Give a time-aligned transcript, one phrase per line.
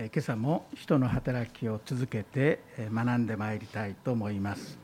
[0.00, 2.60] 今朝も人の働きを続けて
[2.90, 4.78] 学んでまいりたいと思います。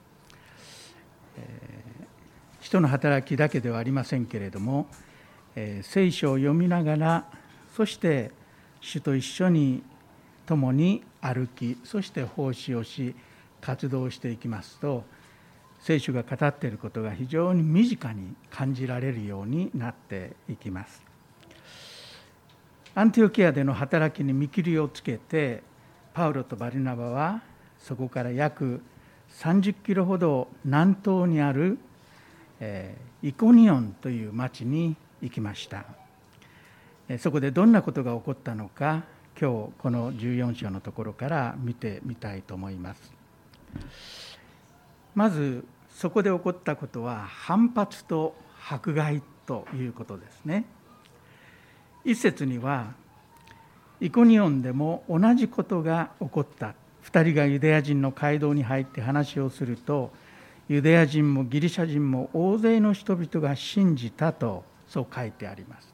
[2.61, 4.89] 人の働きだけではありませんけれども、
[5.81, 7.25] 聖書を読みながら、
[7.75, 8.31] そして
[8.83, 9.83] 主と一緒に
[10.45, 13.17] 共に歩き、そして奉仕をし、
[13.63, 15.03] 活動していきますと、
[15.81, 21.06] 聖書が語っていることが非常に身近に感じられるようになっていきます。
[22.99, 25.63] アンティオキアでの働きに見切りをつけて
[26.15, 27.43] パウロとバリナバは
[27.79, 28.81] そこから約
[29.39, 31.79] 30キロほど南東にある、
[32.59, 35.85] えイコニオンという町に行きました。
[37.19, 39.03] そこでどんなことが起こったのか
[39.39, 43.13] 今日この14章のところから見てみたいと思います。
[45.15, 48.35] まずそこで起こったことは反発と
[48.71, 50.65] 迫害ということですね。
[52.07, 52.93] 一節には
[54.01, 60.13] イコニオンでも同じことが起こった2人がユダヤ人の街道に入って話をすると
[60.69, 65.93] ユダヤ人もギリシャ人も大勢の人々が信じたとそう書いてあります。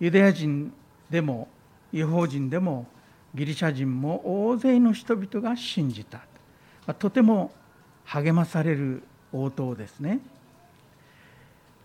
[0.00, 0.70] ユダヤ人
[1.08, 1.48] でも
[1.90, 2.86] 違法人でも
[3.34, 6.20] ギリシャ人も大勢の人々が信じた。
[6.94, 7.52] とても
[8.04, 10.20] 励まされる応答ですね。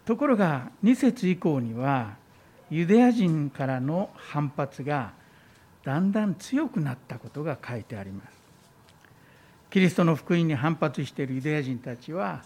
[0.05, 2.21] ところが2節以降には
[2.69, 5.14] ユダヤ人からの反発が
[5.83, 8.44] だんだん強くなったことが書いてあります。
[9.70, 12.44] キリストの福音に反発しているユダヤ人たちは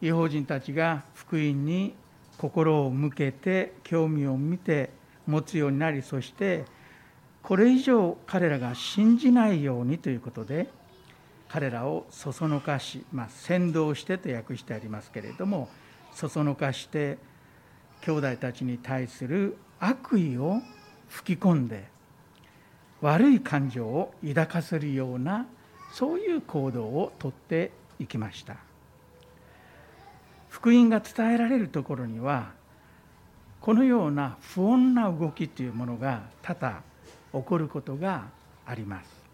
[0.00, 1.94] 違法人たちが福音に
[2.38, 4.90] 心を向けて興味を見て
[5.26, 6.64] 持つようになりそして
[7.42, 10.68] これ以上彼らが信じないようにということで
[11.48, 15.68] 彼らをそそのかし、まあ、先導してと訳してありますけれども
[16.12, 17.18] そそのかして
[18.04, 20.60] 兄弟たちに対する悪意を
[21.08, 21.84] 吹き込んで
[23.00, 25.46] 悪い感情を抱かせるような
[25.92, 28.56] そういう行動をとっていきました。
[30.50, 32.52] 福音が伝えられるところには
[33.60, 36.82] このような不穏な動きというものが多々
[37.32, 38.26] 起こることが
[38.66, 39.24] あります。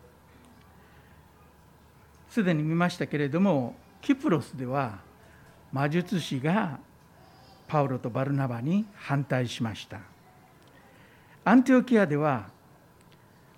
[2.31, 5.01] すでに見ましたけれどもキプロスでは
[5.73, 6.79] 魔術師が
[7.71, 10.01] パウロとバルナバに反対しました。
[11.45, 12.49] アンティオキアでは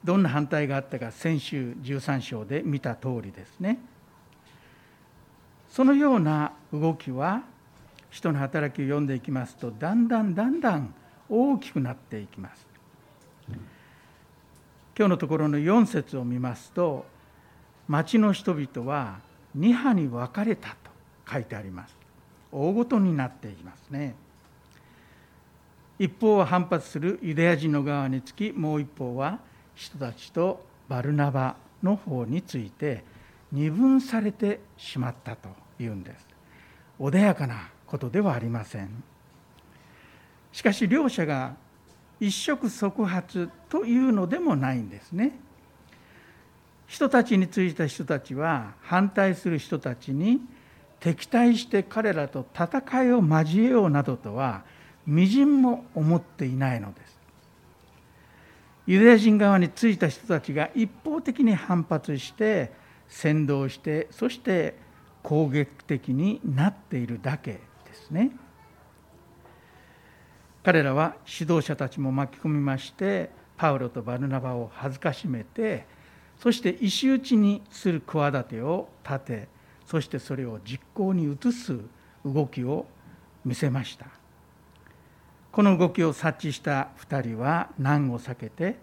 [0.05, 3.79] どんな反対があったか先週13章で見た通りですね。
[5.71, 7.43] そのような動きは
[8.11, 10.95] 人の働きを読んでいきますとだんだんだんだん
[11.31, 12.67] 大きくなっていきます。
[14.95, 17.07] 今日のところの4節を見ますと
[17.89, 19.21] 町の人々は
[19.57, 20.75] 2派に分かれたと
[21.33, 22.02] 書いてあります。
[22.53, 24.15] 大ごとになっていますね。
[25.99, 29.39] 一方は反発するユダヤ人の側につきもう一方は
[29.75, 33.05] 人たちとバルナバの方について
[33.51, 35.49] 二分されてしまったと
[35.81, 36.27] いうんです。
[37.01, 39.03] 穏やかなことではありません。
[40.53, 41.55] しかし両者が
[42.21, 45.39] 一触即発というのでもないんですね。
[46.87, 50.41] 人たちについた人たちは反対する人たちに
[51.03, 54.63] 敵対して彼らと戦いを交えようなどとは
[55.05, 57.19] みじんも思っていないのです。
[58.87, 62.73] ユダヤ人側についた人たちが一方的に反発して
[63.09, 64.77] 先導してそして
[65.25, 67.61] 攻撃的になっているだけで
[67.95, 68.31] すね。
[70.63, 75.85] 彼らは指導者たちも巻き込みましてパウロとバルナバを恥ずかしめて
[76.39, 79.49] そして石打ちにする企てを立て
[79.87, 81.79] そしてそれを実行に移す
[82.25, 82.87] 動きを
[83.45, 84.07] 見せました
[85.51, 88.77] この動きを察知した2人は難を避けて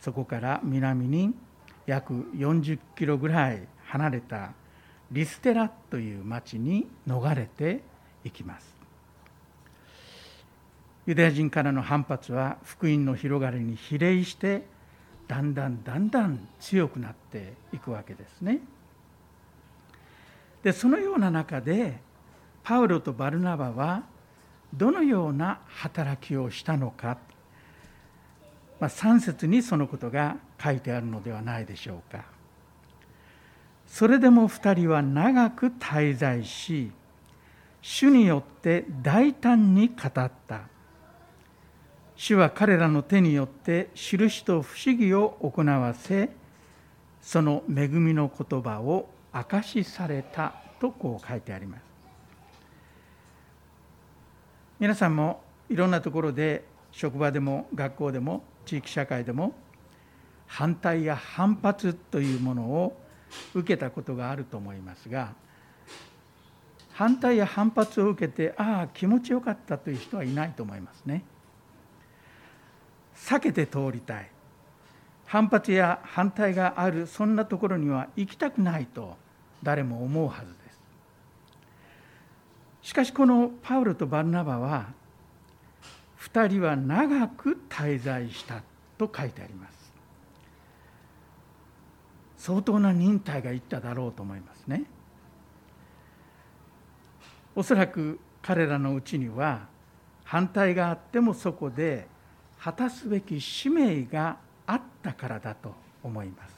[0.00, 1.34] そこから南に
[1.86, 4.52] 約40キロぐらい離れた
[5.10, 7.80] リステラという町に逃れて
[8.24, 8.76] いきます
[11.06, 14.66] ユダヤ人からの反発は福音の広がりに比例して
[15.26, 18.60] だんだんだんだん強くなっていくわけですね。
[20.62, 22.00] でそのような中で
[22.62, 24.02] パウロとバルナバは
[24.74, 27.18] どのような働きをしたのか、
[28.80, 32.24] まあ、3節にそのことが書いてあるのではないでしょうか。
[33.86, 36.92] それでも2人は長く滞在し
[37.80, 40.60] 主によって大胆に語った
[42.14, 46.30] 主は彼らの手によって印と不思議を行わせ
[47.22, 51.82] その恵みの言葉を証しされたとこう書いてあります
[54.78, 59.54] 皆さんもいろんなところで職場でも学校でも地域社会でも
[60.46, 62.96] 反対や反発というものを
[63.54, 65.34] 受けたことがあると思いますが
[66.92, 71.22] 反対や反発を受けてああ気持ちよかったという人はいないと思いますね。
[73.14, 74.30] 避けて通りたい
[75.28, 79.16] 反発や反対があるそんなところには行きたくないと
[79.62, 80.80] 誰も思うはずです。
[82.88, 84.86] しかしこのパウロとバルナバは
[86.20, 88.62] 2人は長く滞在した
[88.96, 89.92] と書いてあります。
[92.38, 94.84] 相当な忍耐がいっただろうと思いますね。
[97.54, 99.66] おそらく彼らのうちには
[100.24, 102.06] 反対があってもそこで
[102.58, 105.74] 果たすべき使命があったからだと
[106.04, 106.54] 思います。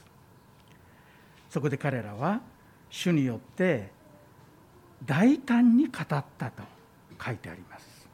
[1.48, 2.40] そこで彼らは
[2.90, 3.90] 主によって
[5.04, 6.62] 大胆に語ったと
[7.24, 8.08] 書いてあります。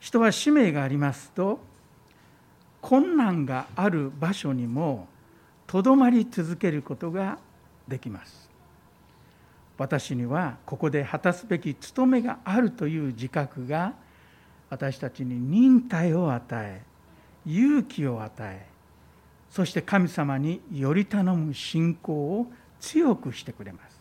[0.00, 1.60] 人は使命がありますと
[2.80, 5.06] 困難がある場所にも
[5.66, 7.38] とどまり続けることが
[7.86, 8.48] できます。
[9.76, 13.92] 私にはここで果たすべき務めがあるという自覚が
[14.70, 16.82] 私たちに忍耐を与え
[17.48, 18.66] 勇気を与え
[19.50, 22.46] そして神様により頼む信仰を
[22.80, 23.98] 強くしてくれます。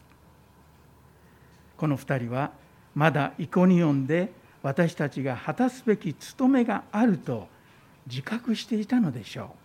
[1.78, 2.52] この2人は
[2.94, 7.48] まだイコニオンで私たちが果たすべき務めがあると
[8.08, 9.56] 自覚していたのでしょ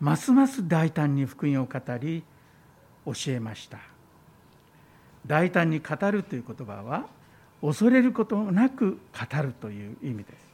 [0.00, 0.04] う。
[0.04, 2.22] ますます大胆に福音を語り
[3.06, 3.78] 教えました。
[5.26, 7.06] 大胆に語るという言葉は
[7.60, 10.45] 恐れることなく語るという意味です。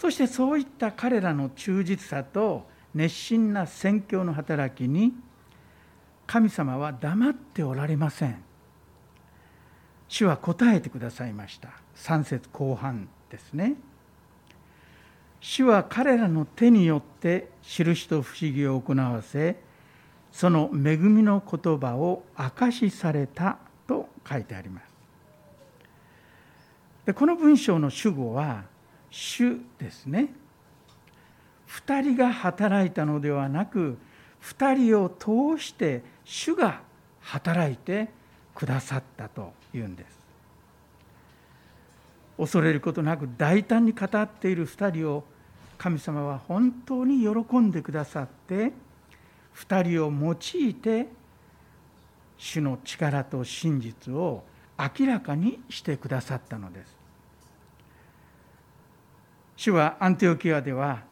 [0.00, 5.12] そしてそういった彼らの忠実さと熱心な宣教の働きに
[6.26, 8.42] 神様は黙っておられません。
[10.08, 11.68] 主は答えてくださいました。
[11.96, 13.74] 3節後半ですね。
[15.38, 19.60] 主は彼らの手によって印と不思議を行わせ
[20.32, 24.86] その恵みの言葉を証しされたと書いてあります。
[27.04, 28.64] でこの文章の主語は
[29.10, 30.32] 「主」ですね。
[31.68, 33.96] 2人が働いたのではなく
[34.42, 35.08] 2人を
[35.56, 36.80] 通して主が
[37.20, 38.08] 働いて
[38.54, 40.18] くださったというんです。
[42.36, 45.24] 恐れることなく大胆に語っている2人を
[45.76, 48.72] 神様は本当に喜んでくださって
[49.54, 51.08] 2人を用いて
[52.38, 54.42] 主の力と真実を
[54.78, 56.99] 明らかにしてくださったのです。
[59.60, 61.02] 主はアンテオキアでは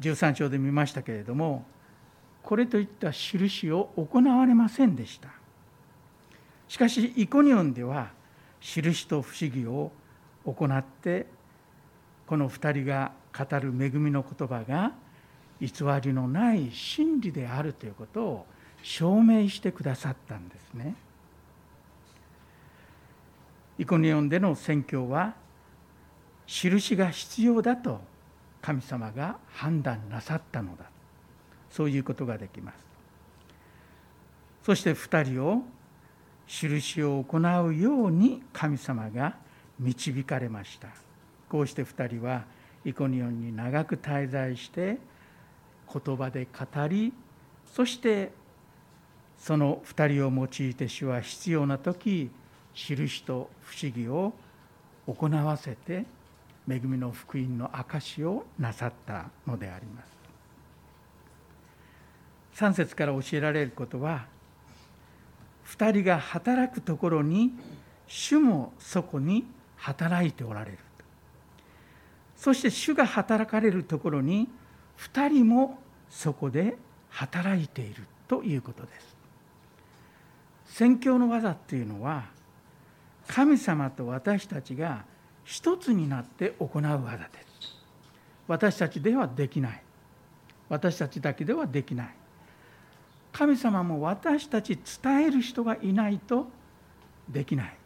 [0.00, 1.64] 13章で見ましたけれども
[2.42, 5.28] これといった印を行われませんでした
[6.66, 8.10] しかしイコニオンでは
[8.60, 9.92] 印と不思議を
[10.44, 11.26] 行って
[12.26, 14.90] この2人が語る恵みの言葉が
[15.60, 15.68] 偽
[16.02, 18.46] りのない真理であるということを
[18.82, 20.96] 証明してくださったんですね。
[23.78, 25.34] イコニオンでの宣教は
[26.52, 28.00] 印が必要だと
[28.60, 30.84] 神様が判断なさったのだ。
[31.70, 32.76] そういうことができます。
[34.64, 35.62] そして2人を
[36.48, 39.36] 印を行うように神様が
[39.78, 40.88] 導かれました。
[41.48, 42.44] こうして2人は
[42.84, 44.98] イコニオンに長く滞在して
[45.92, 47.12] 言葉で語り
[47.66, 48.32] そして
[49.38, 52.30] その2人を用いて主は必要な時
[52.74, 54.32] 印と不思議を
[55.06, 56.04] 行わせて
[56.68, 60.20] 恵みの福音の証をなさったのであります。
[62.54, 64.26] 3節から教えられることは
[65.66, 67.52] 2人が働くところに
[68.06, 70.78] 主もそこに働いておられる。
[72.36, 74.48] そして主が働かれるところに
[74.98, 76.76] 2人もそこで
[77.10, 79.16] 働いているということです。
[80.66, 82.24] 宣教の技っていうのは
[83.26, 85.04] 神様と私たちが
[85.44, 87.50] 一つになって行う技です
[88.50, 89.82] 私たちではできない。
[90.68, 92.14] 私たちだけではできない。
[93.32, 96.48] 神様も私たち伝える人がいないと
[97.28, 97.76] できない。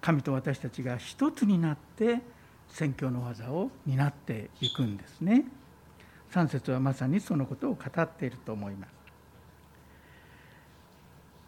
[0.00, 2.18] 神と私たちが一つになって
[2.70, 5.44] 宣教の技を担っていくんですね。
[6.32, 8.90] 3節はまさにそのことを語っていると思います。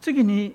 [0.02, 0.54] 次に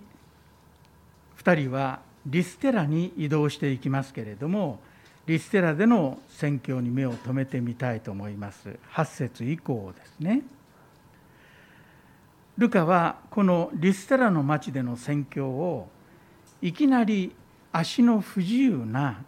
[1.44, 4.80] 2人はリステラに移動していきますけれども
[5.26, 8.80] リステラでの宣教に目を留めてみたいと思います。
[8.94, 10.42] 8節以降ですね。
[12.58, 15.88] ルカはこのリステラの町での宣教を
[16.62, 17.34] いきなり
[17.72, 19.24] 足の不自由な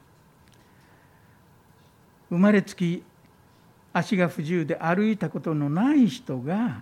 [2.30, 3.04] 生まれつき
[3.94, 6.82] 足が不自由で歩いたことのない人が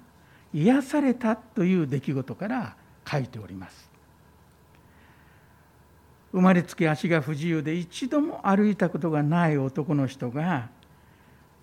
[0.53, 3.88] 癒されたという出来事から書いております。
[6.31, 10.69] 生まれつき足が不自由で一度も歩いたことがない男の人が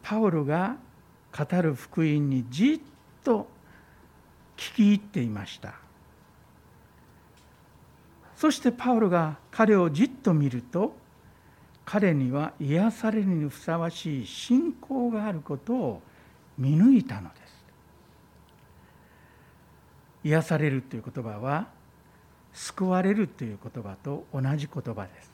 [0.03, 0.77] パウロが
[1.37, 2.81] 語る福音にじっ
[3.23, 3.49] と
[4.57, 5.75] 聞き入っていました。
[8.37, 10.95] そしてパウロが彼をじっと見ると
[11.85, 16.03] 彼には癒されるにふさわしい信仰があることを
[16.59, 17.65] 見抜いたのです。
[20.25, 21.69] 癒されるという言葉は
[22.57, 25.31] 救われるという言葉と同じ言葉です。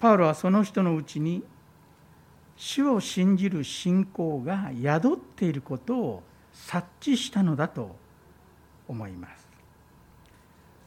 [0.00, 1.44] パウロはその人のうちに
[2.56, 7.94] 主を信じる信仰が宿っていることを察知したのだと
[8.88, 9.46] 思います。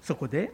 [0.01, 0.51] そこで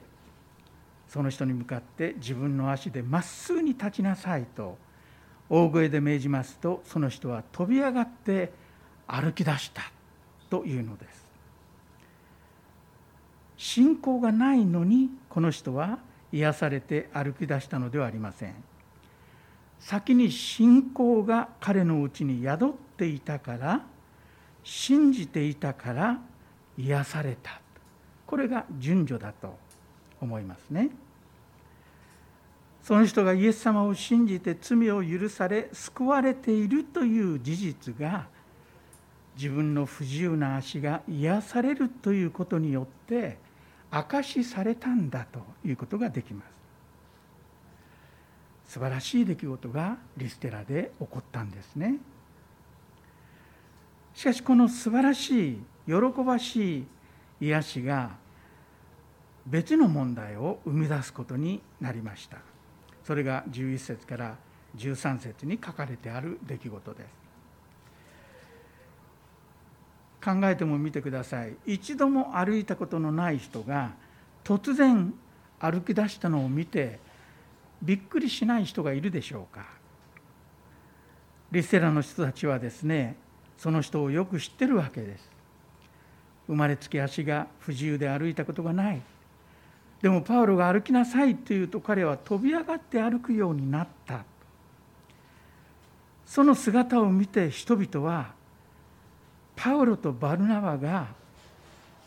[1.08, 4.78] その人に向かって自分の足でまっすぐに立ちなさいと
[5.50, 8.52] 大声で命じますとその人は飛び上がって
[9.08, 9.84] 歩き出した
[10.50, 11.27] というのです。
[13.58, 16.00] 信仰がないのにこの人は
[16.32, 18.56] 癒されて歩き出したのではありません。
[19.80, 23.86] 先に信仰が彼のうちに宿っていたから
[24.64, 26.20] 信じていたから
[26.78, 27.62] 癒された。
[28.26, 29.58] これが順序だと
[30.22, 30.90] 思いますね。
[32.84, 38.28] その人がイエス様を信じて罪を許され救われているという事実が
[39.36, 43.38] 自分の不自由な足が癒されるということによって
[43.92, 46.58] 証しされたんだということができます。
[48.74, 51.98] 素晴らしい出来事がリステラで起こったんですね。
[54.14, 56.86] しかしこの素晴らしい喜ばしい
[57.40, 58.18] 癒しが
[59.46, 62.38] 別の問題を生み出すことになりました。
[63.04, 64.36] それが11節から
[64.76, 67.27] 13節に書かれてある出来事です。
[70.28, 71.56] 考えてもみてください。
[71.66, 73.94] 一度も歩いたことのない人が
[74.44, 75.14] 突然
[75.58, 77.00] 歩き出したのを見て
[77.82, 79.66] びっくりしない人がいるでしょうか。
[81.50, 83.16] リステラの人たちはですね
[83.58, 85.32] その人をよく知ってるわけです。
[86.48, 89.02] 生まれつき足が不自由で歩いたことがない。
[90.02, 94.26] でもパウロが歩きなさいと言うと彼は飛び上がって歩くようになった。
[96.26, 98.36] その姿を見て人々は
[99.58, 101.08] パウロとバルナバが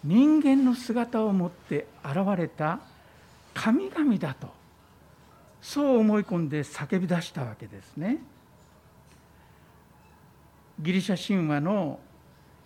[0.05, 2.79] 人間の姿を持って現れた
[3.53, 4.49] 神々だと
[5.61, 8.19] そう思い込んで叫び出したわけですね。
[10.81, 11.99] ギリシャ神話の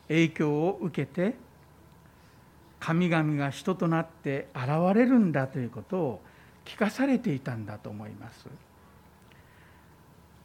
[0.07, 1.35] 影響を受けて
[2.79, 6.21] 神々が人となって現れるんだということを
[6.65, 8.47] 聞かされていたんだと思います。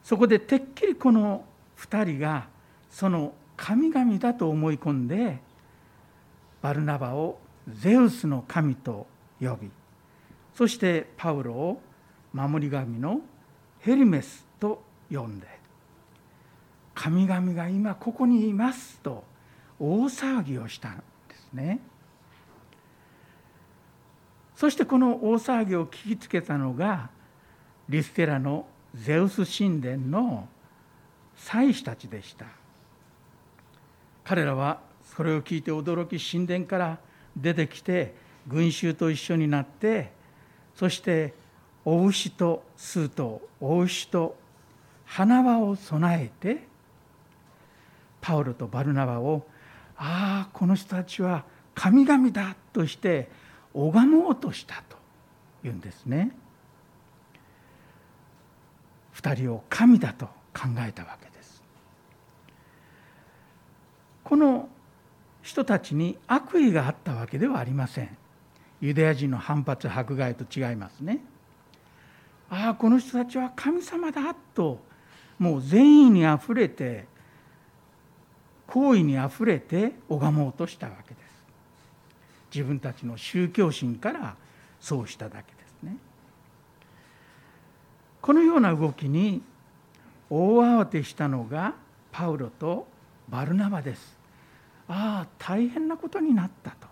[0.04, 1.44] そこでてっきりこの
[1.78, 2.48] 2人が
[2.90, 5.40] その神々だと思い込んで
[6.62, 7.38] バルナバを
[7.68, 9.06] ゼウスの神と
[9.40, 9.70] 呼び
[10.56, 11.82] そしてパウロを
[12.34, 13.20] 守り神の
[13.82, 15.48] ヘルメスと呼んで
[16.96, 19.24] 神々が今ここにいますと
[19.78, 21.04] 大騒ぎをしたんで
[21.36, 21.80] すね。
[24.54, 27.10] そしてこの大騒ぎを聞きつけたのが
[27.88, 30.50] リステラのゼウス神殿の
[31.38, 32.59] 祭司たちでした。
[34.30, 34.80] 彼らは
[35.16, 37.00] それを聞いて驚き神殿から
[37.36, 38.14] 出てきて
[38.46, 40.12] 群衆と一緒になって
[40.76, 41.34] そして
[41.84, 44.38] お牛と数頭お牛と
[45.04, 46.68] 花輪を備えて
[48.22, 49.48] パウロとバルナバを
[49.98, 51.44] ああこの人たちは
[51.74, 53.32] 神々だとして
[53.74, 56.38] 拝もうとしたというんですね。
[59.12, 61.29] 二人を神だと考えたわけ
[64.30, 64.70] この
[65.42, 68.16] 人たちに悪意があったわけではありません。
[68.80, 71.20] ユダヤ人の反発迫害と違いますね。
[72.48, 74.86] ああこの人たちは神様だと
[75.40, 77.08] もう善意にあふれて
[78.68, 81.44] 好意にあふれて拝もうとしたわけです。
[82.54, 84.36] 自分たちの宗教心から
[84.80, 85.98] そうしただけですね。
[88.22, 89.42] このような動きに
[90.30, 91.74] 大慌てしたのが
[92.12, 92.86] パウロと
[93.28, 94.19] バルナバです。
[94.90, 96.88] ああ大変なことになったと。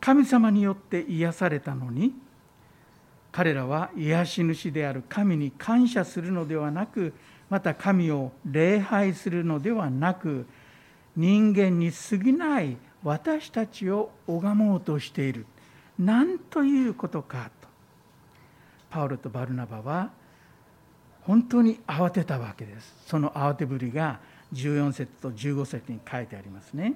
[0.00, 2.14] 神様によって癒されたのに
[3.32, 7.12] 彼らは癒し主である神に感謝するのではなく
[7.50, 10.46] また神を礼拝するのではなく
[11.16, 15.46] 人間に過ぎない私たちを拝もうとしている。
[15.98, 17.68] 何ということかと。
[18.90, 20.10] パウロとバルナバは
[21.22, 22.94] 本当に慌てたわけです。
[23.06, 24.20] その慌てぶりが
[24.52, 26.94] 14節と15節に書いてありますね。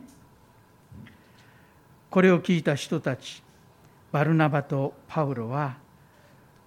[2.11, 3.43] これを聞いた人たち
[4.13, 5.77] バルナバとパウロは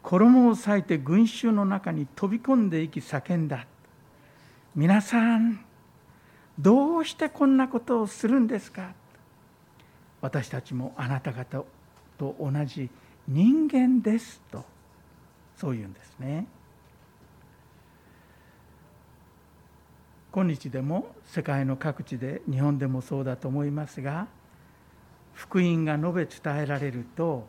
[0.01, 3.65] 衣を裂いて群衆の中に飛び込んでいき叫んだ。
[4.75, 5.63] 皆さん
[6.59, 8.93] どうしてこんなことをするんですか？
[10.21, 11.63] 私たちもあなた方
[12.17, 12.89] と同じ
[13.27, 14.63] 人間ですと
[15.57, 16.45] そう言うんですね。
[20.33, 24.25] 今日でも世界の各地で日本でもそうだと思いますが
[25.35, 27.47] 福音が述べ伝えられると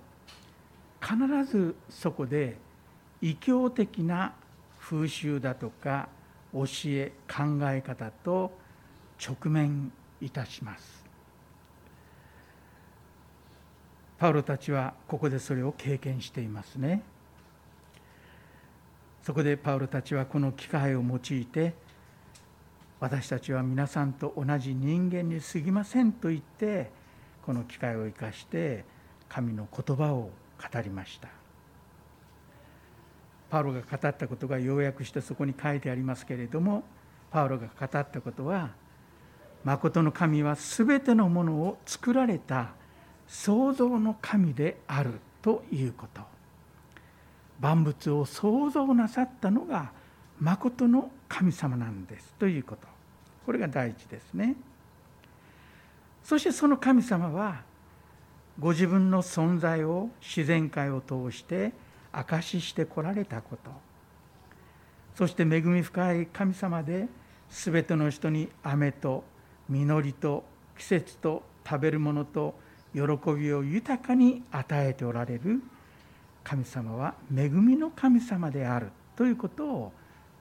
[1.00, 1.16] 必
[1.50, 2.58] ずそこで
[3.22, 4.34] 異教的な
[4.78, 6.10] 風習だとか
[6.52, 8.52] 教え考え方と
[9.18, 11.04] 直面いたします。
[14.18, 17.02] パウロたちはここでそれを経験していますね。
[19.22, 21.83] そこでパウロたちはこの機会を用いて
[23.04, 26.90] 私たちは皆さんと同じ人間に過ぎませんと言って
[27.44, 28.82] この機会を生かして
[29.28, 30.30] 神の言葉を
[30.72, 31.28] 語りました。
[33.50, 36.82] パウロが語ったことが要約してそこに書いてありますけれども
[37.30, 38.70] パウロが語ったことは
[39.64, 42.70] 誠の神は全てのものを作られた
[43.28, 46.22] 創造の神であるということ。
[47.60, 49.92] 万物を創造なさったのが
[50.40, 52.93] 誠の神様なんですということ。
[53.44, 54.56] これが第一ですね
[56.22, 57.62] そしてその神様は
[58.58, 61.72] ご自分の存在を自然界を通して
[62.12, 63.70] 証ししてこられたこと
[65.16, 67.08] そして恵み深い神様で
[67.50, 69.24] 全ての人に雨と
[69.68, 70.44] 実りと
[70.78, 72.54] 季節と食べるものと
[72.92, 73.00] 喜
[73.32, 75.62] びを豊かに与えておられる
[76.42, 79.92] 神様は恵みの神様であるということを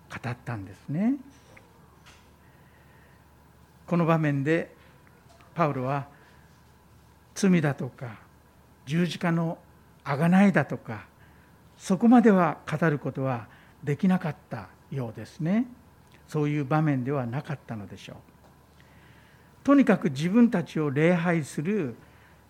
[0.09, 1.15] 語ったんですね。
[3.87, 4.73] この場面で
[5.55, 6.07] パウロは
[7.35, 8.17] 罪だとか
[8.85, 9.57] 十字架の
[10.03, 11.05] 贖いだとか
[11.77, 13.47] そこまでは語ることは
[13.83, 15.65] できなかったようですね。
[16.27, 18.15] そういう場面ではなかったのでしょう。
[19.63, 21.95] とにかく自分たちを礼拝する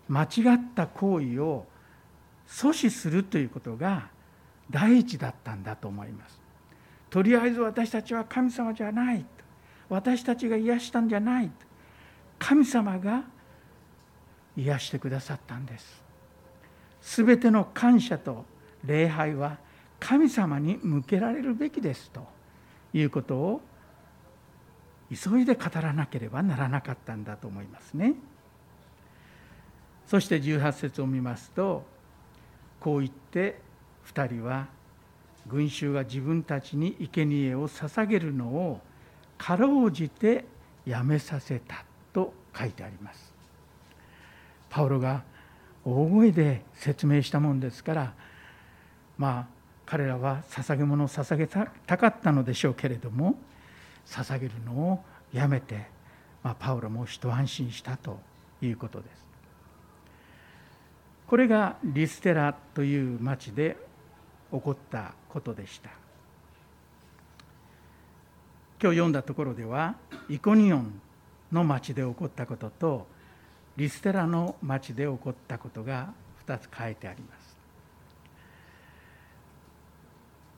[0.08, 1.66] 間違った行為を
[2.46, 4.08] 阻止するということが
[4.70, 6.40] 第一だったんだと思います。
[7.10, 9.24] とりあえず私たちは神様じゃない。
[9.94, 11.50] 私たちが癒したんじゃない。
[12.40, 13.22] 神様が
[14.56, 16.02] 癒してくださったんです。
[17.00, 18.44] すべての感謝と
[18.84, 19.58] 礼拝は
[20.00, 22.10] 神様に向けられるべきです。
[22.10, 22.26] と
[22.92, 23.60] いうことを
[25.10, 28.14] 急いで語らなければならなかったんだと思いますね。
[30.08, 31.84] そして18節を見ますと
[32.80, 33.60] こう言って
[34.12, 34.66] 2人は
[35.46, 38.80] 群衆が自分たちに生贄を捧げるのを
[39.44, 40.46] かろうじて
[40.86, 43.34] やめさせたと書いてあります。
[44.70, 45.22] パウロが
[45.84, 48.14] 大声で説明したもんですから
[49.18, 49.46] まあ
[49.84, 51.66] 彼らは捧げ物を捧げた
[51.98, 53.34] かったのでしょうけれども
[54.06, 55.88] 捧げるのをやめて、
[56.42, 58.18] まあ、パウロも一安心したと
[58.62, 59.26] いうことです。
[61.26, 63.76] これがリステラという町で
[64.50, 66.03] 起こったことでした。
[68.84, 69.94] 今日読んだところでは
[70.28, 71.00] イコニオン
[71.50, 73.06] の町で起こったことと
[73.78, 76.12] リステラの町で起こったことが
[76.46, 77.56] 2つ書いてあります。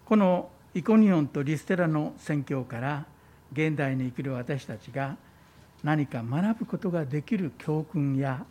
[0.06, 3.06] このイコニオンとリステラの宣教から
[3.52, 5.16] 現代に生きる私たちが
[5.84, 8.44] 何か学ぶことができる教訓や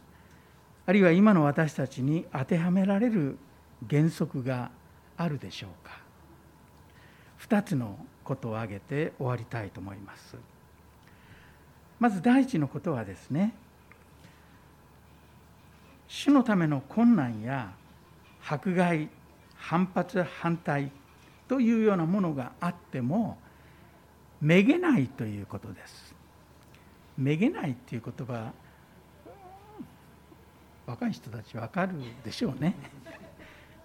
[0.85, 3.37] あるいは今の私たちに当てはめられる
[3.89, 4.71] 原則が
[5.17, 5.99] あるでしょうか
[7.49, 10.35] 2つのことを挙げて終わりたいと思います
[11.99, 13.53] まず第一のことはですね
[16.07, 17.71] 主のための困難や
[18.47, 19.09] 迫害
[19.55, 20.91] 反発反対
[21.47, 23.37] というようなものがあっても
[24.41, 26.13] めげないということです。
[27.17, 28.51] めげないっていう言葉
[30.85, 32.75] 若い人たちわかるでしょうね。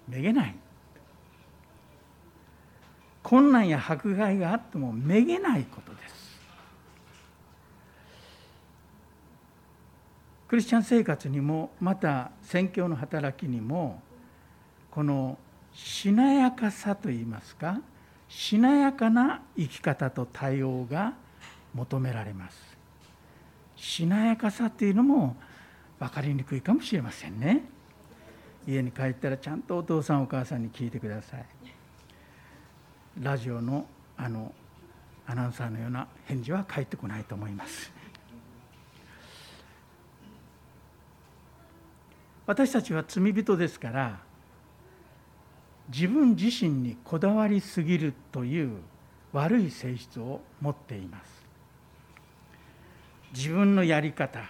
[0.09, 0.55] めげない。
[3.23, 6.21] 困難や迫害があってもめげないことです。
[10.49, 14.03] クリスチャン生活にもまた宣教の働きにも
[14.91, 15.39] この
[15.73, 17.81] しなやかさといいますか
[18.29, 21.15] しなやかな生き方と対応が
[21.75, 22.59] 求められます。
[23.77, 25.37] しなやかさっていうのも
[25.99, 27.63] 分かりにくいかもしれませんね。
[28.67, 31.45] 家に帰ったらちゃんとお父さんお母さんに聞いてください。
[33.19, 34.55] ラジオのあの
[35.27, 37.93] アナウンサーのような返事は返ってこないと思います。
[42.47, 44.19] 私たちは罪人ですから
[45.89, 48.79] 自分自身にこだわりすぎるという
[49.33, 51.41] 悪い性質を持っています。
[53.33, 54.41] 自分のやり方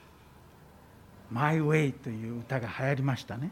[1.32, 3.50] 「My Way」という歌が流行りましたね。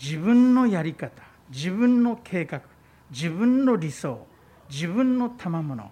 [0.00, 1.10] 自分のやり方
[1.50, 2.60] 自分の計画
[3.10, 4.26] 自分の理想
[4.70, 5.90] 自分の賜物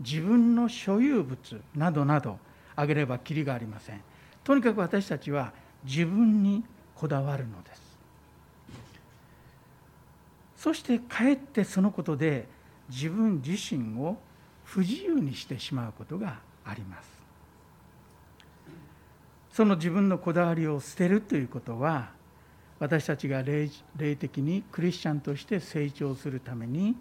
[0.00, 2.38] 自分の所有物などなど
[2.74, 4.00] 挙げればきりがありません。
[4.42, 5.52] とにかく私たちは
[5.84, 7.82] 自分にこだわるのです。
[10.56, 12.48] そしてかえってそのことで
[12.88, 14.16] 自分自身を
[14.64, 17.08] 不自由にしてしまうことがあります。
[19.52, 22.10] その自分のこだわりを捨てるということは
[22.84, 23.70] 私たちが霊
[24.14, 26.94] 的にクリスチャンとして成長するために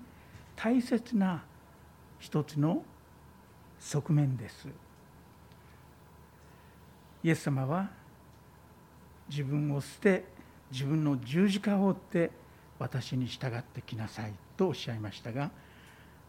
[0.56, 1.43] 大切な
[2.19, 2.86] 一つの
[3.82, 4.69] 側面です
[7.22, 7.89] イエス様は
[9.28, 10.24] 自分を捨て
[10.72, 12.32] 自分の十字架を追って
[12.80, 15.52] 私に従ってきなさいとおっしゃいましたが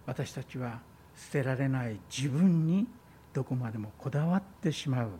[0.04, 0.80] 私たちは
[1.16, 2.88] 捨てられない自分に
[3.32, 5.10] どこまでもこだわってしまう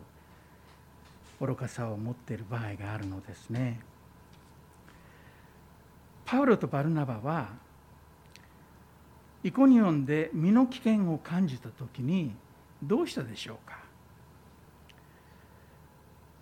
[1.39, 3.94] 愚かさを持っている場合があるのですね。
[6.25, 7.49] パウロとバルナバは
[9.43, 12.33] イコニオンで身の危険を感じた時に
[12.81, 13.77] どうしたでしょうか？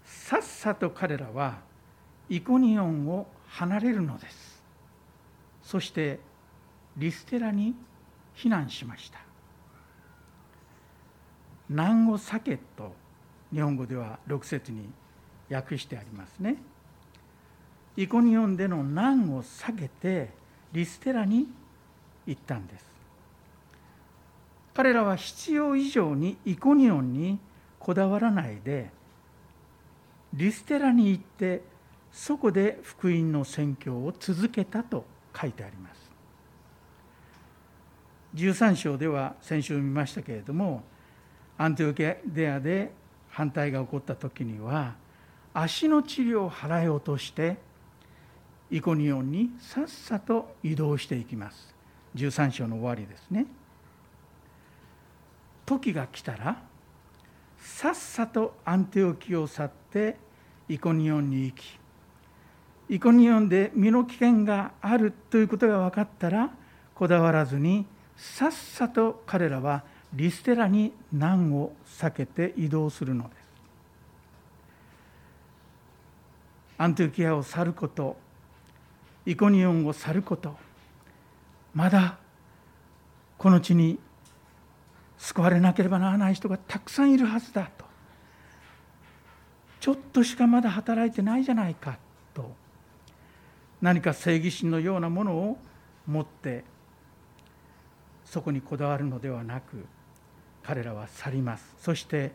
[0.05, 1.59] さっさと彼らは
[2.29, 4.63] イコニオンを離れるのです。
[5.61, 6.19] そして
[6.95, 7.75] リステラに
[8.35, 9.19] 避難しました。
[11.69, 12.95] 難を避けと
[13.53, 14.89] 日本語では6節に
[15.49, 16.55] 訳してありますね。
[17.95, 20.29] イコニオンでの難を避けて
[20.71, 21.47] リステラに
[22.25, 22.85] 行ったんです。
[24.73, 27.39] 彼らは必要以上にイコニオンに
[27.77, 28.89] こだわらないで
[30.33, 31.61] リステラに行って
[32.11, 35.05] そこで福音の宣教を続けたと
[35.39, 36.11] 書いてあります。
[38.35, 40.83] 13章では先週見ましたけれども
[41.55, 42.91] アンテオケデアで
[43.29, 44.95] 反対が起こった時には
[45.53, 47.57] 足の治療を払い落として
[48.73, 51.75] イコニオンにさっさと移動していきます。
[52.15, 53.45] 13章の終わりですね。
[55.63, 56.59] 時が来たら
[57.59, 60.17] さっさとアンテオキを去って
[60.67, 61.79] イコニオンに行き
[62.89, 66.49] イコニオンで身の危険があるということが分かったら
[66.95, 67.85] こだわらずに
[68.17, 69.83] さっさと彼らは
[70.13, 73.43] リステラに難を避けて移動するのです。
[76.79, 78.22] アンテオキアを去ること
[79.25, 80.55] イコニオンを去ること
[81.73, 82.17] まだ
[83.37, 83.99] この地に
[85.17, 87.85] 救われなければならない人がたくさんいるはずだと。
[89.79, 91.97] ちょっとしかまだ働いてないじゃないか
[92.33, 92.51] と。
[93.81, 95.57] 何か正義心のようなものを
[96.07, 96.63] 持って
[98.25, 99.85] そこにこだわるのではなく
[100.63, 101.75] 彼らは去ります。
[101.79, 102.31] そして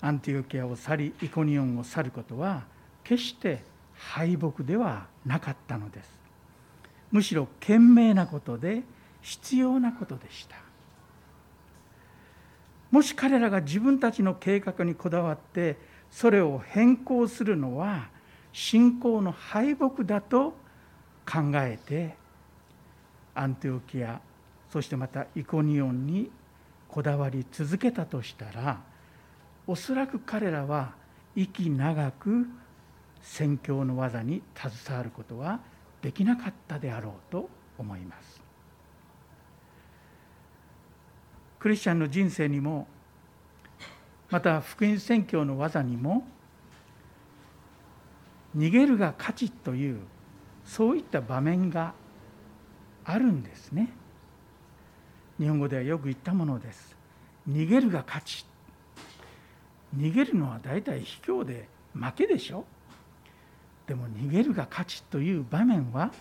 [0.00, 2.64] アンティオキアを去りイコニオンを去ることは
[3.04, 3.62] 決して
[4.10, 6.10] 敗北ではなかったのです。
[7.10, 8.82] むしろ賢明なことで
[9.20, 10.56] 必要なことでした。
[12.90, 15.78] もし彼らが自分たちの計画にこだわって
[16.10, 18.08] それを変更するのは
[18.52, 20.50] 信仰の敗北だと
[21.24, 22.14] 考えて
[23.34, 24.20] アンテオキア
[24.70, 26.30] そしてまたイコニオンに
[26.88, 28.80] こだわり続けたとしたら
[29.66, 30.92] おそらく彼らは
[31.34, 32.46] 息長く
[33.22, 35.60] 宣教の技に携わることは
[36.02, 38.40] できなかったであろうと思います。
[41.58, 42.88] クリスチャンの人生にも
[44.30, 46.26] また福音宣教の技にも
[48.56, 50.00] 逃げるが勝ちという
[50.64, 51.94] そういった場面が
[53.04, 53.90] あるんですね。
[55.38, 56.96] 日本語ではよく言ったものです。
[57.48, 58.46] 逃げるが勝ち。
[59.96, 62.64] 逃げるのは大体卑怯で負けでしょ。
[63.86, 66.12] でも逃げるが勝ちという場面は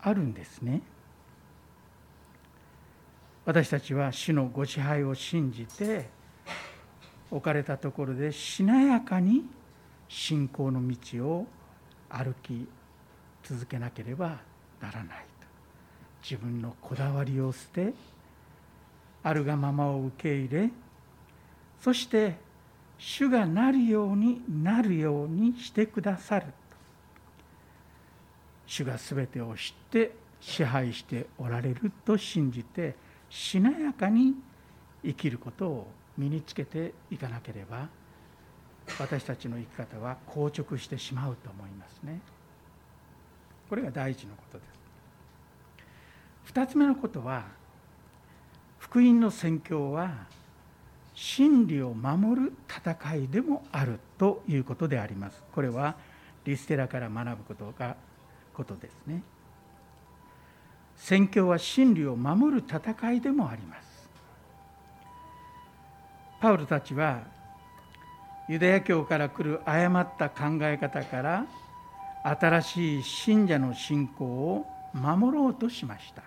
[0.00, 0.82] あるんですね。
[3.44, 6.08] 私たちは主のご支配を信じて
[7.30, 9.44] 置かれたところでしなやかに
[10.08, 11.46] 信仰の道を
[12.08, 12.68] 歩き
[13.42, 14.40] 続けなければ
[14.80, 15.46] ならないと
[16.22, 17.94] 自分のこだわりを捨て
[19.22, 20.70] あるがままを受け入れ
[21.82, 22.36] そして
[23.02, 26.46] 主がなるようになるようにしてくださる
[28.66, 32.94] 主が全てを知って支配しておられると信じて
[33.30, 34.34] しなやかに
[35.02, 35.86] 生きることを
[36.18, 37.88] 身につけていかなければ
[38.98, 42.20] 私たちの生き方は硬直してしまうと思いますね。
[43.68, 44.70] これが第一のことです。
[46.44, 47.44] 二つ目のことは
[48.78, 50.26] 福音の宣教は
[51.22, 55.42] 真理を守る戦いでもあるということであります。
[55.52, 55.94] これは
[56.46, 57.94] リステラから学ぶことが
[58.54, 59.22] ことですね。
[60.96, 64.08] 宣教は真理を守る戦いでもあります。
[66.40, 67.20] パウロたちは
[68.48, 71.46] ユダヤ教から来る誤った考え方から
[72.24, 76.22] 新しい信者の信仰を守ろうとしました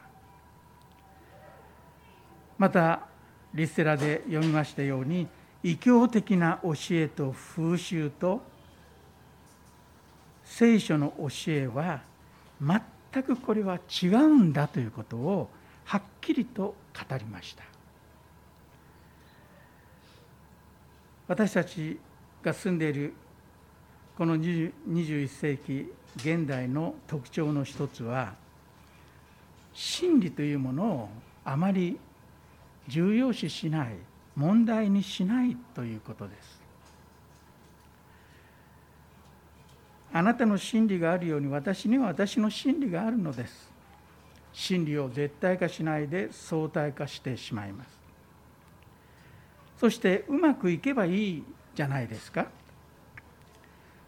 [2.59, 3.07] また
[3.53, 5.27] リステラで読みましたように
[5.63, 8.41] 異教的な教えと風習と
[10.43, 12.01] 聖書の教えは
[12.61, 15.49] 全くこれは違うんだということを
[15.85, 16.75] はっきりと
[17.09, 17.63] 語りました。
[21.27, 21.99] 私たち
[22.43, 23.13] が住んでいる
[24.17, 28.33] この21世紀現代の特徴の一つは
[29.73, 31.09] 真理というものを
[31.45, 31.97] あまり
[32.87, 33.95] 重要視しない
[34.35, 36.61] 問題にしないということです。
[40.11, 43.71] あなたの真理があるように私には私の真理があるのです。
[44.53, 47.89] 真理を絶対化しないで相対化してしまいます。
[49.79, 51.43] そしてうまくいけばいい
[51.73, 52.47] じゃないですか。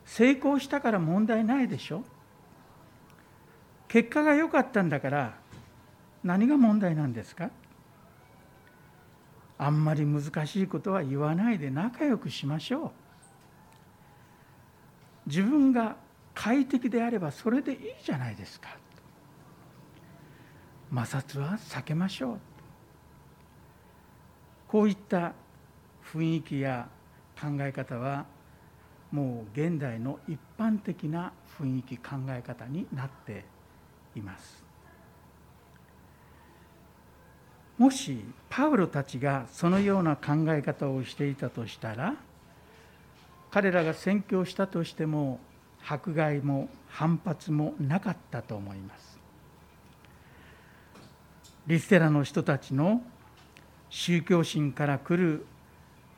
[0.06, 2.04] 成功したから問題ないでしょ。
[3.88, 5.34] 結果が良かったんだから
[6.24, 7.50] 何が問題なんですか。
[9.58, 12.92] あんまり難しいことは言わないで仲良くしましょう。
[15.28, 15.96] 自分が
[16.34, 18.78] 快適であればそれでいいじゃないですか。
[20.94, 22.40] 摩擦は避けましょう。
[24.68, 25.34] こういった
[26.04, 26.90] 雰囲気や
[27.40, 28.26] 考え方は
[29.12, 33.46] もう現代の一般的な雰囲気考え方になって
[34.16, 34.65] います。
[37.78, 42.16] もしパウロたちがそのような考え方をしていたとしたら
[43.52, 45.40] 彼らが宣教したとしても
[45.88, 49.20] 迫害も反発もなかったと思います。
[51.68, 53.02] リステラの人たちの
[53.90, 55.46] 宗教心から来る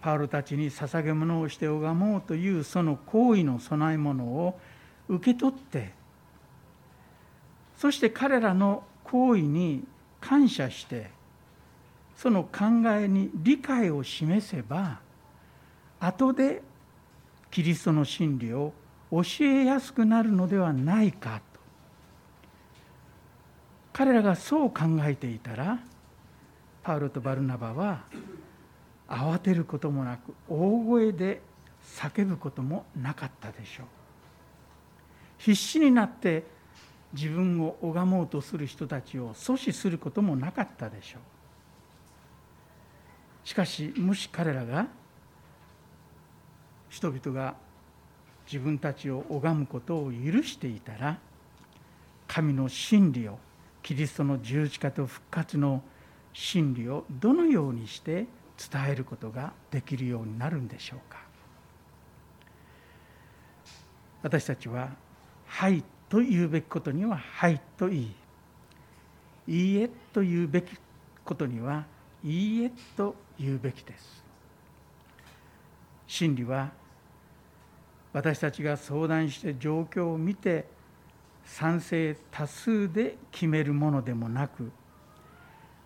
[0.01, 4.59] パウロたちに捧げ物をして拝もうというその行為の供え物を
[5.07, 5.93] 受け取って
[7.77, 9.83] そして彼らの行為に
[10.19, 11.11] 感謝して
[12.17, 12.65] その考
[12.99, 14.99] えに理解を示せば
[15.99, 16.63] 後で
[17.51, 18.73] キリストの真理を
[19.11, 21.59] 教えやすくなるのではないかと。
[23.93, 25.79] 彼らがそう考えていたら
[26.83, 28.03] パウロとバルナバは
[29.07, 31.41] 慌てることもなく大声で
[31.83, 33.85] 叫ぶこともなかったでしょう。
[35.37, 36.43] 必死になって
[37.13, 41.36] 自分を拝もうとする人たちを阻止することもなかったでしょう。
[43.47, 44.87] しかしもし彼らが
[46.89, 47.55] 人々が
[48.45, 51.17] 自分たちを拝むことを許していたら
[52.27, 53.39] 神の真理を
[53.81, 55.81] キリストの十字架と復活の
[56.33, 58.25] 真理をどのようにして
[58.69, 61.19] 伝えることができるようになるんでしょうか。
[64.23, 64.89] 私たちは
[65.47, 68.15] 「はい」と言うべきことには「はい」と言い
[69.47, 70.77] 「いいえ」と言うべき
[71.23, 71.85] ことには
[72.25, 74.23] 「いいえ」と言うべきです。
[76.07, 76.71] 真理は
[78.13, 80.65] 私たちが相談して状況を見て
[81.45, 84.71] 賛成多数で決めるものでもなく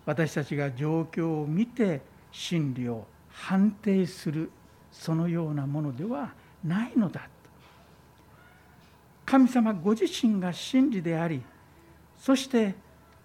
[0.05, 4.51] 私たちが状況を見て真理を判定する
[4.91, 6.33] そのようなものでは
[6.63, 7.27] ないのだ
[9.25, 11.41] 神様ご自身が真理であり
[12.17, 12.75] そして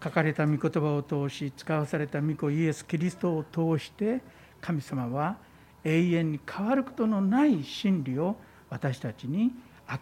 [0.06, 4.20] 書かれた御言葉を通し使わされた御子イエス・キリストを通して
[4.60, 5.36] 神様は
[5.82, 8.36] 永遠に変わることのない真理を
[8.70, 9.50] 私たちに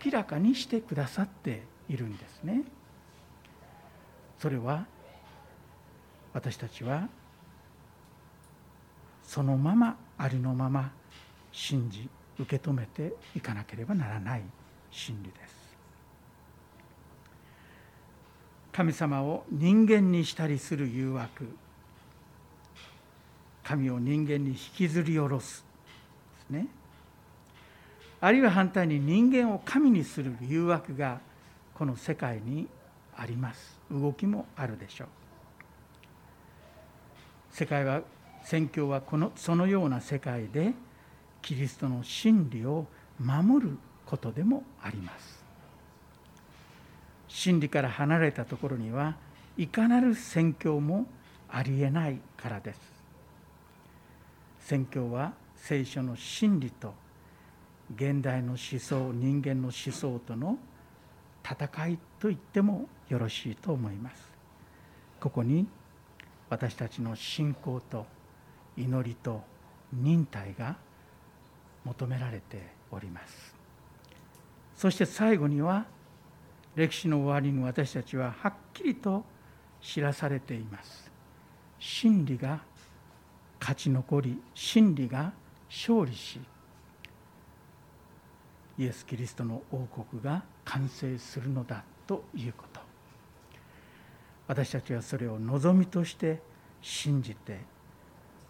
[0.05, 2.65] 明らかにしてくださっているんですね。
[4.39, 4.85] それは
[6.35, 7.09] 私たちは
[9.23, 10.93] そのままありのまま
[11.51, 14.43] 信じ受け止めていかなければならない
[14.91, 15.64] 真理です
[18.75, 21.47] 神様を人間にしたりする誘惑。
[23.63, 25.65] 神を人間に引きずり下ろす
[26.51, 26.67] ですね。
[28.21, 31.21] あるいは反対に人間を神にする誘惑が
[31.73, 32.67] この世界に
[33.17, 33.79] あります。
[33.93, 35.09] 動きもあるでしょう。
[37.53, 38.03] 世界は
[38.43, 40.73] 宣教はこのそのような世界で
[41.43, 42.87] キリストの真理を
[43.21, 45.44] 守ることでもあります。
[47.35, 49.17] 真理から離れたところには
[49.57, 51.07] いかなる宣教も
[51.49, 52.81] ありえないからです。
[54.61, 56.95] 宣教は聖書の真理と
[57.97, 60.59] 現代の思想人間の思想との
[61.45, 64.17] 戦いと言ってもよろしいと思います。
[65.19, 65.67] ここに
[66.49, 68.07] 私たちの信仰と
[68.77, 69.43] 祈りと
[69.93, 70.77] 忍耐が
[71.85, 73.55] 求められております。
[74.77, 75.87] そして最後には
[76.75, 79.25] 歴史の終わりに私たちははっきりと
[79.81, 81.11] 知らされています。
[81.79, 82.61] 真理が
[83.61, 85.33] 勝ち残り真理が
[85.69, 86.41] 勝利し
[88.79, 92.81] イエス・キリストの王国が完成するのだということ。
[94.47, 96.41] 私たちはそれを望みとして
[96.83, 97.61] 信じて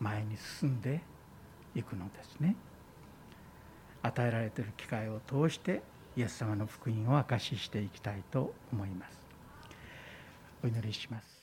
[0.01, 1.03] 前に進んで
[1.75, 2.57] いくのですね。
[4.03, 5.83] 与えられている機会を通して
[6.17, 9.19] イエス様の福音を証ししていきたいと思います。
[10.63, 11.34] お祈りします。